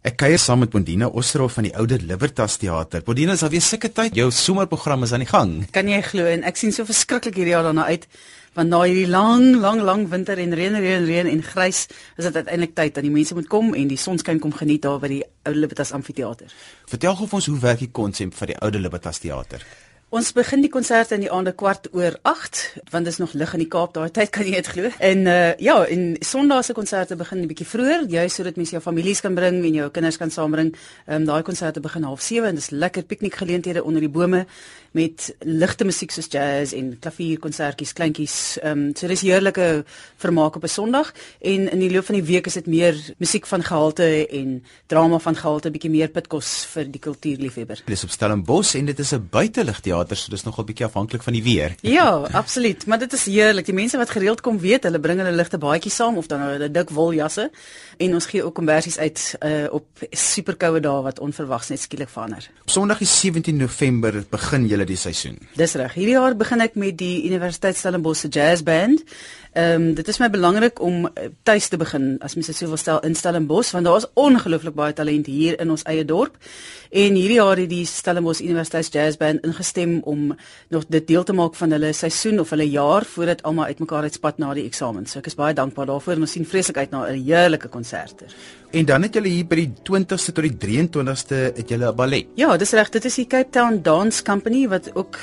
Ek 0.00 0.14
kuier 0.16 0.40
saam 0.40 0.62
met 0.64 0.70
Bondina 0.72 1.10
Osterhof 1.12 1.58
van 1.58 1.66
die 1.66 1.74
Oude 1.76 1.98
Libertas 2.00 2.54
Theater. 2.56 3.02
Bondina, 3.04 3.34
is 3.36 3.42
alweer 3.44 3.60
sulke 3.60 3.90
tyd. 3.92 4.14
Jou 4.16 4.30
somerprogram 4.32 5.04
is 5.04 5.12
aan 5.12 5.20
die 5.20 5.28
gang. 5.28 5.50
Kan 5.74 5.90
jy 5.92 5.98
glo 6.06 6.24
en 6.24 6.46
ek 6.48 6.56
sien 6.56 6.72
so 6.72 6.88
verskriklik 6.88 7.36
hierdie 7.36 7.52
jaar 7.52 7.66
daarna 7.68 7.84
uit 7.90 8.06
want 8.56 8.72
na 8.72 8.80
hierdie 8.80 9.10
lang, 9.12 9.60
lang, 9.60 9.82
lang 9.84 10.06
winter 10.10 10.40
en 10.40 10.56
reën, 10.56 10.78
reën, 10.80 11.04
reën 11.04 11.28
en 11.28 11.44
grys, 11.44 11.82
is 12.16 12.24
dit 12.24 12.38
uiteindelik 12.40 12.72
tyd 12.80 12.96
dat 12.96 13.04
die 13.04 13.12
mense 13.12 13.36
moet 13.36 13.46
kom 13.52 13.74
en 13.76 13.92
die 13.92 14.00
sonskyn 14.00 14.40
kom 14.40 14.56
geniet 14.56 14.88
daar 14.88 14.98
by 15.04 15.12
die 15.12 15.20
Oude 15.44 15.60
Libertas 15.66 15.92
Amfitheater. 15.92 16.48
Vertel 16.88 17.20
gou 17.20 17.28
vir 17.28 17.42
ons 17.42 17.52
hoe 17.52 17.60
werk 17.68 17.84
die 17.84 17.92
konsep 17.92 18.32
van 18.40 18.54
die 18.54 18.58
Oude 18.64 18.80
Libertas 18.80 19.20
Theater? 19.20 19.68
Ons 20.10 20.32
begin 20.34 20.58
die 20.58 20.72
konserte 20.74 21.14
in 21.14 21.22
die 21.22 21.28
aande 21.30 21.52
kwart 21.54 21.84
oor 21.94 22.16
8 22.26 22.60
want 22.90 23.06
dit 23.06 23.12
is 23.12 23.20
nog 23.22 23.30
lig 23.38 23.52
in 23.54 23.60
die 23.62 23.68
Kaap 23.70 23.92
daai 23.94 24.10
tyd 24.10 24.32
kan 24.34 24.48
jy 24.48 24.56
dit 24.58 24.70
glo. 24.72 24.88
En 24.98 25.20
uh 25.30 25.52
ja, 25.62 25.76
en 25.86 26.16
Sondag 26.26 26.64
se 26.66 26.74
konserte 26.74 27.14
begin 27.14 27.44
'n 27.44 27.46
bietjie 27.46 27.66
vroeër, 27.66 28.08
juist 28.10 28.36
sodat 28.36 28.56
mense 28.56 28.74
jou 28.74 28.82
families 28.82 29.20
kan 29.20 29.34
bring 29.34 29.62
en 29.64 29.74
jou 29.74 29.90
kinders 29.90 30.16
kan 30.18 30.30
saambring. 30.30 30.74
Ehm 31.06 31.20
um, 31.20 31.24
daai 31.24 31.42
konserte 31.42 31.80
begin 31.80 32.02
07:30 32.02 32.44
en 32.44 32.54
dis 32.54 32.70
lekker 32.70 33.02
piknikgeleenthede 33.02 33.84
onder 33.84 34.00
die 34.00 34.10
bome 34.10 34.46
met 34.90 35.34
ligte 35.38 35.84
musiek 35.84 36.10
soos 36.10 36.26
jazz 36.26 36.72
en 36.72 36.98
klavierkonsertjies, 36.98 37.92
kleintjies. 37.92 38.58
Ehm 38.62 38.78
um, 38.78 38.96
so 38.96 39.06
dis 39.06 39.20
heerlike 39.20 39.84
vermaak 40.16 40.56
op 40.56 40.64
'n 40.64 40.68
Sondag 40.68 41.12
en 41.40 41.70
in 41.70 41.78
die 41.78 41.90
loop 41.90 42.04
van 42.04 42.14
die 42.14 42.24
week 42.24 42.46
is 42.46 42.54
dit 42.54 42.66
meer 42.66 43.14
musiek 43.18 43.46
van 43.46 43.62
gehalte 43.62 44.26
en 44.28 44.64
drama 44.86 45.18
van 45.18 45.36
gehalte, 45.36 45.70
bietjie 45.70 45.90
meer 45.90 46.08
pitkos 46.08 46.66
vir 46.74 46.90
die 46.90 47.00
kultuurliefhebber. 47.00 47.82
Dit 47.84 47.96
is 47.96 48.04
op 48.04 48.10
Stellenbosch 48.10 48.74
en 48.74 48.84
dit 48.84 48.98
is 48.98 49.12
'n 49.12 49.28
buitelug 49.30 49.80
teater, 50.00 50.18
so 50.18 50.30
dis 50.32 50.44
nogal 50.44 50.64
bietjie 50.64 50.86
afhanklik 50.86 51.22
van 51.22 51.36
die 51.36 51.42
weer. 51.42 51.76
Ja, 51.90 52.22
absoluut, 52.32 52.86
maar 52.86 52.98
dit 52.98 53.12
is 53.12 53.24
heerlik. 53.26 53.66
Die 53.66 53.74
mense 53.74 53.98
wat 53.98 54.10
gereeld 54.10 54.40
kom 54.40 54.58
weet, 54.58 54.84
hulle 54.86 55.00
bring 55.02 55.18
hulle 55.18 55.32
ligte 55.34 55.58
baadjies 55.58 55.96
saam 55.98 56.16
of 56.20 56.28
dan 56.30 56.40
hulle 56.44 56.70
dik 56.70 56.92
woljasse 56.94 57.48
en 57.98 58.14
ons 58.14 58.26
gee 58.30 58.44
ook 58.44 58.54
kombersies 58.54 58.98
uit 58.98 59.24
uh, 59.44 59.66
op 59.74 60.04
superkoue 60.10 60.80
dae 60.80 61.02
wat 61.04 61.20
onverwags 61.20 61.72
net 61.72 61.82
skielik 61.82 62.08
verander. 62.12 62.46
Op 62.62 62.70
Sondag 62.70 63.02
die 63.02 63.10
17 63.10 63.56
November 63.56 64.22
begin 64.30 64.68
julle 64.70 64.86
die 64.88 64.98
seisoen. 65.00 65.38
Dis 65.58 65.74
reg. 65.80 65.96
Hierdie 65.98 66.16
jaar 66.16 66.36
begin 66.38 66.64
ek 66.64 66.78
met 66.80 66.96
die 67.00 67.26
Universiteit 67.28 67.76
Stellenbosch 67.80 68.24
se 68.24 68.32
jazz 68.32 68.64
band. 68.64 69.02
Ehm 69.52 69.82
um, 69.82 69.94
dit 69.94 70.08
is 70.08 70.18
my 70.18 70.28
belangrik 70.30 70.80
om 70.80 71.06
eh, 71.06 71.24
tuis 71.42 71.68
te 71.68 71.76
begin 71.76 72.18
as 72.22 72.36
mens 72.38 72.46
dit 72.46 72.56
sou 72.56 72.68
wil 72.70 72.78
stel 72.78 73.00
in 73.02 73.16
Stellenbosch 73.18 73.72
want 73.74 73.84
daar 73.84 73.96
is 73.96 74.06
ongelooflik 74.14 74.74
baie 74.74 74.92
talent 74.92 75.26
hier 75.26 75.58
in 75.60 75.70
ons 75.70 75.82
eie 75.90 76.04
dorp. 76.04 76.36
En 76.90 77.14
hierdie 77.18 77.40
jaar 77.40 77.58
het 77.58 77.70
die 77.70 77.86
Stellenbosch 77.86 78.40
Universiteit 78.40 78.92
Jazz 78.94 79.18
Band 79.18 79.42
ingestem 79.42 79.98
om 80.06 80.36
nog 80.68 80.86
dit 80.86 81.06
deel 81.06 81.24
te 81.24 81.32
maak 81.32 81.58
van 81.58 81.74
hulle 81.74 81.92
seisoen 81.92 82.40
of 82.40 82.50
hulle 82.50 82.68
jaar 82.70 83.04
voordat 83.04 83.42
almal 83.42 83.64
uitmekaar 83.64 84.06
uitspat 84.06 84.38
na 84.38 84.54
die 84.54 84.68
eksamen. 84.70 85.06
So 85.06 85.18
ek 85.18 85.26
is 85.26 85.34
baie 85.34 85.54
dankbaar 85.54 85.90
daarvoor 85.90 86.14
en 86.14 86.28
ons 86.28 86.38
sien 86.38 86.46
vreeslik 86.46 86.76
uit 86.76 86.90
na 86.90 87.08
'n 87.10 87.18
heerlike 87.18 87.68
konsert. 87.68 88.22
En 88.70 88.84
dan 88.86 89.02
het 89.02 89.14
julle 89.14 89.28
hier 89.28 89.46
by 89.46 89.56
die 89.56 89.72
20ste 89.82 90.32
tot 90.32 90.44
die 90.46 90.54
23ste 90.54 91.34
het 91.56 91.68
julle 91.68 91.90
'n 91.90 91.96
ballet. 91.96 92.26
Ja, 92.36 92.56
dis 92.56 92.70
reg, 92.70 92.90
dit 92.90 93.04
is 93.04 93.14
die 93.14 93.26
Cape 93.26 93.50
Town 93.50 93.82
Dance 93.82 94.22
Company 94.22 94.68
wat 94.68 94.94
ook 94.94 95.18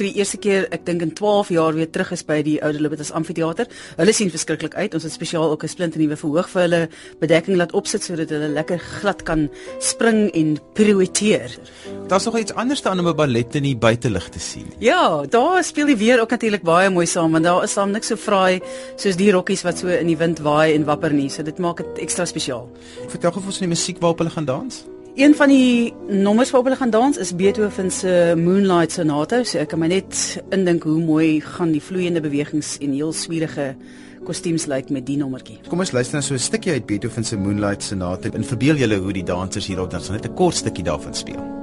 vir 0.00 0.06
die 0.06 0.14
eerste 0.18 0.36
keer, 0.36 0.66
ek 0.70 0.84
dink 0.84 1.00
in 1.00 1.12
12 1.14 1.48
jaar 1.48 1.74
weer 1.74 1.90
terug 1.90 2.12
is 2.12 2.22
by 2.24 2.42
die 2.42 2.62
Oude 2.62 2.80
Libertas 2.80 3.10
Amfitheater. 3.10 3.69
Hulle 3.96 4.12
sien 4.12 4.30
verskriklik 4.30 4.74
uit. 4.74 4.94
Ons 4.94 5.02
het 5.02 5.12
spesiaal 5.12 5.50
ook 5.50 5.64
'n 5.64 5.68
splinte 5.68 5.98
nuwe 5.98 6.16
verhoog 6.16 6.48
vir 6.48 6.62
hulle 6.62 6.88
bedekking 7.20 7.56
laat 7.56 7.72
opsit 7.72 8.02
sodat 8.02 8.30
hulle 8.30 8.48
lekker 8.48 8.78
glad 8.78 9.22
kan 9.22 9.48
spring 9.78 10.30
en 10.34 10.58
pirouetteer. 10.74 11.58
Daar's 12.08 12.24
nog 12.24 12.38
iets 12.38 12.54
anders 12.54 12.82
dan 12.82 12.98
om 12.98 13.08
'n 13.08 13.16
ballet 13.16 13.54
in 13.54 13.62
die 13.62 13.76
buitelug 13.76 14.28
te 14.28 14.38
sien. 14.38 14.72
Ja, 14.78 15.22
daar 15.28 15.64
speel 15.64 15.86
die 15.86 15.96
weer 15.96 16.20
ook 16.20 16.30
natuurlik 16.30 16.62
baie 16.62 16.90
mooi 16.90 17.06
saam 17.06 17.32
want 17.32 17.44
daar 17.44 17.62
is 17.62 17.74
dan 17.74 17.90
niks 17.90 18.06
so 18.06 18.16
fraai 18.16 18.60
soos 18.96 19.16
die 19.16 19.32
rokkies 19.32 19.62
wat 19.62 19.78
so 19.78 19.86
in 19.86 20.06
die 20.06 20.16
wind 20.16 20.38
waai 20.38 20.74
en 20.74 20.84
wapper 20.84 21.12
nie. 21.12 21.28
So 21.28 21.42
dit 21.42 21.58
maak 21.58 21.76
dit 21.76 21.98
ekstra 21.98 22.24
spesiaal. 22.24 22.68
Vertel 23.08 23.30
gou 23.30 23.40
vir 23.40 23.50
ons 23.50 23.58
van 23.58 23.68
die 23.68 23.76
musiek 23.76 24.00
waarop 24.00 24.18
hulle 24.18 24.30
gaan 24.30 24.44
dans. 24.44 24.84
Een 25.14 25.34
van 25.34 25.48
die 25.48 25.94
nommers 26.08 26.50
waarop 26.50 26.68
hulle 26.68 26.78
gaan 26.78 26.90
dans 26.90 27.16
is 27.16 27.34
Beethoven 27.34 27.90
se 27.90 28.34
Moonlight 28.36 28.92
Sonata. 28.92 29.42
So 29.44 29.58
ek 29.58 29.72
kan 29.72 29.82
my 29.82 29.88
net 29.90 30.42
indink 30.54 30.86
hoe 30.86 31.00
mooi 31.02 31.40
gaan 31.42 31.74
die 31.74 31.82
vloeiende 31.82 32.22
bewegings 32.22 32.76
en 32.78 32.94
heel 32.94 33.12
swierige 33.12 33.74
kostuums 34.24 34.68
lyk 34.70 34.90
met 34.94 35.08
die 35.10 35.18
nommertjie. 35.18 35.58
Kom 35.68 35.82
ons 35.82 35.90
luister 35.92 36.20
nou 36.20 36.24
so 36.24 36.34
'n 36.34 36.38
stukkie 36.38 36.72
uit 36.72 36.86
Beethoven 36.86 37.24
se 37.24 37.36
Moonlight 37.36 37.82
Sonata 37.82 38.30
en 38.32 38.44
verbeel 38.44 38.76
julle 38.76 38.98
hoe 38.98 39.12
die 39.12 39.24
dansers 39.24 39.66
hierop 39.66 39.90
dan 39.90 40.02
net 40.10 40.26
'n 40.26 40.34
kort 40.34 40.54
stukkie 40.54 40.84
daarvan 40.84 41.14
speel. 41.14 41.59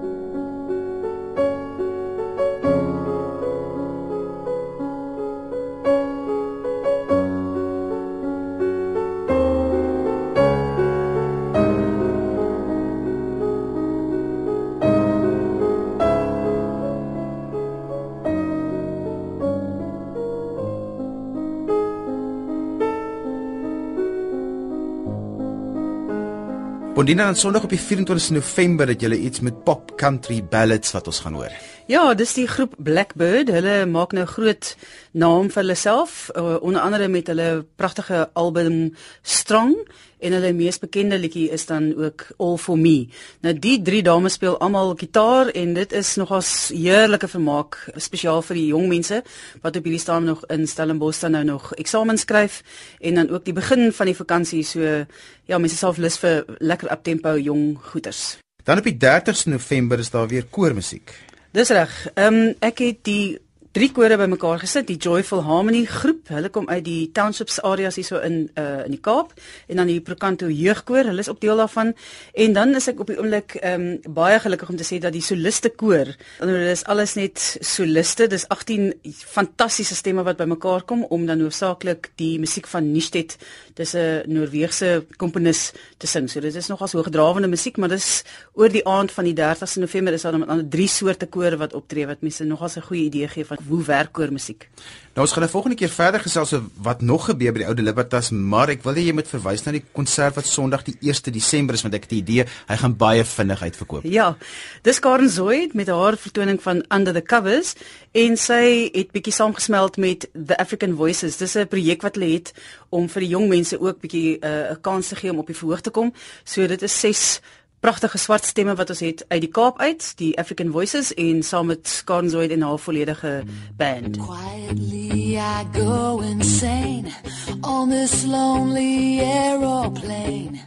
Bondina 26.97 27.27
aan 27.29 27.35
Sondag 27.35 27.63
op 27.63 27.69
die 27.69 27.77
24 27.79 28.29
November 28.29 28.87
het 28.89 29.03
julle 29.05 29.19
iets 29.21 29.39
met 29.45 29.59
pop 29.63 29.91
country 30.01 30.39
ballads 30.41 30.95
wat 30.95 31.05
ons 31.05 31.19
gaan 31.21 31.35
hoor. 31.37 31.51
Ja, 31.85 32.15
dis 32.17 32.33
die 32.33 32.47
groep 32.49 32.73
Blackbird. 32.81 33.51
Hulle 33.53 33.85
maak 33.85 34.15
nou 34.17 34.23
groot 34.25 34.71
naam 35.13 35.51
vir 35.53 35.61
hulle 35.61 35.75
self, 35.77 36.15
uh, 36.33 36.55
onder 36.57 36.81
andere 36.81 37.05
met 37.07 37.29
hulle 37.29 37.67
pragtige 37.77 38.23
album 38.33 38.95
Strong 39.21 39.77
en 40.19 40.35
hulle 40.37 40.53
mees 40.53 40.79
bekende 40.81 41.17
liedjie 41.19 41.49
is 41.53 41.65
dan 41.69 41.91
ook 41.95 42.27
All 42.37 42.57
for 42.57 42.77
Me. 42.77 43.07
Nou 43.45 43.53
die 43.53 43.77
drie 43.81 44.01
dames 44.03 44.37
speel 44.37 44.57
almal 44.63 44.95
gitaar 44.97 45.51
en 45.53 45.73
dit 45.77 45.93
is 45.93 46.15
nogals 46.15 46.51
heerlike 46.73 47.27
vermaak, 47.27 47.77
spesiaal 47.95 48.41
vir 48.41 48.59
die 48.59 48.67
jong 48.71 48.87
mense 48.89 49.21
wat 49.61 49.77
op 49.77 49.87
hierdie 49.87 50.01
stadium 50.01 50.31
nog 50.31 50.43
in 50.53 50.67
Stellenbosch 50.67 51.21
dan 51.21 51.37
nou 51.37 51.43
nog 51.53 51.71
eksamen 51.77 52.17
skryf 52.17 52.61
en 52.99 53.21
dan 53.21 53.29
ook 53.29 53.45
die 53.45 53.55
begin 53.57 53.91
van 53.93 54.11
die 54.11 54.17
vakansie 54.17 54.63
so 54.63 54.81
ja, 54.81 55.57
mense 55.57 55.77
self 55.77 55.97
lus 55.97 56.17
vir 56.21 56.45
lekker 56.59 56.91
uptempo 56.91 57.37
jong 57.37 57.77
goeters. 57.91 58.37
Dan 58.67 58.81
op 58.81 58.87
die 58.89 58.97
30ste 58.99 59.53
November 59.53 59.99
is 59.99 60.09
daar 60.11 60.27
weer 60.27 60.45
koormusiek. 60.49 61.13
Dis 61.55 61.69
reg. 61.69 61.93
Ehm 62.13 62.33
um, 62.33 62.55
ek 62.59 62.81
het 62.83 63.03
die 63.07 63.37
drie 63.77 63.91
kore 63.93 64.15
bymekaar 64.17 64.57
gesit, 64.63 64.87
die 64.89 64.97
Joyful 64.97 65.43
Harmony 65.45 65.83
groep. 65.85 66.31
Hulle 66.33 66.49
kom 66.49 66.65
uit 66.65 66.81
die 66.87 67.11
townships 67.13 67.59
areas 67.61 67.99
hier 67.99 68.07
so 68.07 68.17
in 68.25 68.47
uh 68.57 68.85
in 68.87 68.95
die 68.95 69.01
Kaap 69.03 69.35
en 69.69 69.77
dan 69.77 69.89
die 69.91 69.99
Procanto 70.01 70.47
jeugkoor. 70.49 71.05
Hulle 71.11 71.21
is 71.21 71.29
ook 71.29 71.41
deel 71.43 71.59
daarvan. 71.61 71.91
En 72.33 72.55
dan 72.55 72.73
is 72.79 72.87
ek 72.89 73.03
op 73.03 73.11
die 73.11 73.17
oomblik 73.19 73.53
ehm 73.59 73.83
um, 74.07 74.15
baie 74.17 74.39
gelukkig 74.41 74.71
om 74.71 74.79
te 74.79 74.87
sê 74.87 74.97
dat 75.03 75.13
die 75.13 75.21
soliste 75.21 75.69
koor, 75.69 76.09
hulle 76.39 76.71
is 76.71 76.81
alles 76.89 77.13
net 77.19 77.37
soliste. 77.61 78.25
Dis 78.31 78.47
18 78.49 78.87
fantastiese 79.35 79.95
stemme 79.95 80.25
wat 80.25 80.39
bymekaar 80.41 80.81
kom 80.89 81.03
om 81.03 81.27
dan 81.29 81.43
hoofsaaklik 81.45 82.09
die 82.17 82.39
musiek 82.41 82.65
van 82.71 82.89
Nistet, 82.91 83.37
dis 83.75 83.93
'n 83.93 84.23
Noorse 84.25 85.05
komponis 85.17 85.71
te 85.97 86.07
sing. 86.07 86.29
So 86.29 86.39
dit 86.39 86.55
is 86.55 86.67
nogals 86.67 86.93
hoogdrawende 86.93 87.47
musiek, 87.47 87.77
maar 87.77 87.89
dis 87.89 88.23
oor 88.53 88.69
die 88.69 88.85
aand 88.87 89.11
van 89.11 89.23
die 89.25 89.35
30ste 89.35 89.79
November 89.79 90.13
is 90.13 90.21
daar 90.21 90.31
dan 90.31 90.47
ander 90.47 90.69
drie 90.69 90.87
soorte 90.87 91.27
kore 91.27 91.57
wat 91.57 91.73
optree 91.73 92.07
wat 92.07 92.21
mense 92.21 92.43
nogals 92.43 92.77
'n 92.77 92.81
goeie 92.81 93.05
idee 93.05 93.27
gee 93.27 93.45
van 93.45 93.66
hoe 93.67 93.83
werk 93.83 94.11
koormusiek. 94.11 94.69
Nou 95.17 95.25
ons 95.25 95.31
gaan 95.33 95.43
'n 95.43 95.49
nou 95.49 95.51
volgende 95.51 95.77
keer 95.77 95.89
verder 95.89 96.19
gesels 96.19 96.53
oor 96.53 96.63
wat 96.81 97.01
nog 97.01 97.25
gebeur 97.25 97.51
by 97.51 97.59
die 97.59 97.67
Oude 97.67 97.81
Libertas, 97.81 98.29
maar 98.29 98.69
ek 98.69 98.83
wil 98.83 98.93
hê 98.93 99.05
jy 99.07 99.13
moet 99.13 99.27
verwys 99.27 99.63
na 99.65 99.71
die 99.71 99.83
konsert 99.91 100.35
wat 100.35 100.45
Sondag 100.45 100.83
die 100.83 100.97
1 101.01 101.31
Desember 101.33 101.73
is 101.73 101.81
want 101.81 101.95
ek 101.95 102.03
het 102.03 102.11
'n 102.11 102.15
idee 102.15 102.45
hy 102.67 102.75
gaan 102.75 102.95
baie 102.95 103.23
vinnig 103.23 103.61
uitverkoop. 103.61 104.03
Ja. 104.03 104.37
Dis 104.83 104.99
Karen 104.99 105.29
Zoid 105.29 105.73
met 105.73 105.87
haar 105.87 106.17
vertoning 106.17 106.61
van 106.61 106.85
Under 106.89 107.13
the 107.13 107.21
Covers 107.21 107.73
en 108.11 108.37
sy 108.37 108.89
het 108.93 109.11
bietjie 109.11 109.33
saamgesmelt 109.33 109.97
met 109.97 110.29
The 110.45 110.57
African 110.57 110.95
Voices. 110.95 111.37
Dis 111.37 111.55
'n 111.55 111.67
projek 111.67 112.01
wat 112.01 112.15
hulle 112.15 112.33
het 112.33 112.53
om 112.89 113.09
vir 113.09 113.21
die 113.21 113.29
jong 113.29 113.47
mense 113.47 113.79
ook 113.79 113.99
bietjie 113.99 114.37
uh, 114.39 114.49
'n 114.49 114.71
uh, 114.71 114.81
kans 114.81 115.07
te 115.07 115.15
gee 115.15 115.31
om 115.31 115.39
op 115.39 115.47
die 115.47 115.55
verhoog 115.55 115.81
te 115.81 115.89
kom. 115.89 116.13
So 116.43 116.67
dit 116.67 116.81
is 116.81 116.99
6 116.99 117.41
pragtige 117.79 118.17
swart 118.17 118.45
stemme 118.45 118.75
wat 118.75 118.89
ons 118.89 118.99
het 118.99 119.25
uit 119.27 119.41
die 119.41 119.49
Kaap 119.49 119.79
uit, 119.79 120.13
die 120.17 120.37
African 120.39 120.71
Voices 120.71 121.13
en 121.13 121.43
saam 121.43 121.65
met 121.65 121.87
Skarnzoid 121.87 122.51
en 122.51 122.61
haar 122.61 122.79
volledige 122.79 123.43
band. 123.77 124.17
Quietly 124.17 125.37
I 125.37 125.65
go 125.73 126.19
insane 126.21 127.13
on 127.61 127.89
this 127.89 128.25
lonely 128.25 129.19
aeroplane. 129.19 130.59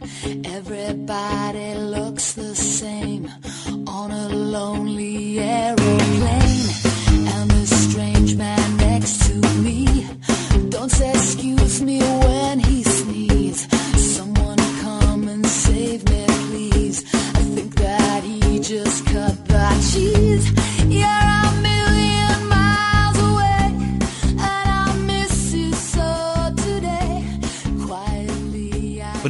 Everybody 0.43 1.75
looks 1.75 2.33
the 2.33 2.55
same 2.55 3.27
on 3.85 4.11
a 4.11 4.29
lonely 4.29 5.39
aeroplane. 5.39 5.80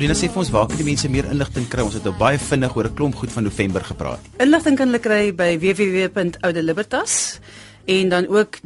Corina 0.01 0.17
sê 0.17 0.31
vir 0.33 0.41
ons 0.41 0.49
waar 0.49 0.63
kan 0.65 0.79
die 0.79 0.85
mense 0.87 1.05
meer 1.13 1.27
inligting 1.29 1.67
kry? 1.69 1.83
Ons 1.85 1.93
het 1.93 2.07
nou 2.07 2.15
baie 2.17 2.39
vinnig 2.41 2.73
oor 2.73 2.87
'n 2.89 2.95
klomp 2.97 3.15
goed 3.19 3.29
van 3.31 3.43
November 3.45 3.83
gepraat. 3.85 4.19
Inligting 4.41 4.75
kan 4.75 4.87
hulle 4.89 4.99
kry 4.99 5.29
by 5.29 5.59
www.oudelibbertas 5.61 7.37
en 7.85 8.09
dan 8.09 8.27
ook 8.27 8.57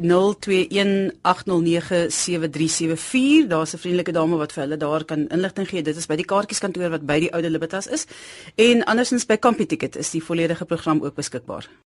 daar's 3.48 3.72
'n 3.74 3.78
vriendelike 3.78 4.12
dame 4.12 4.36
wat 4.36 4.52
vir 4.52 4.62
hulle 4.62 4.76
daar 4.76 5.04
kan 5.04 5.28
inligting 5.28 5.68
gee 5.68 5.82
dit 5.82 5.96
is 5.96 6.06
by 6.06 6.16
die 6.16 6.24
kaartjieskantoor 6.24 6.90
wat 6.90 7.06
by 7.06 7.20
die 7.20 7.32
oude 7.32 7.50
Libertas 7.50 7.86
is 7.86 8.06
en 8.54 8.84
andersins 8.84 9.26
by 9.26 9.36
Computicket 9.36 9.96
is 9.96 10.10
die 10.10 10.24
volledige 10.24 10.64
program 10.64 11.02
ook 11.02 11.14
beskikbaar 11.14 11.68